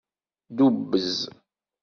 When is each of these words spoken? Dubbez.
Dubbez. 0.57 1.15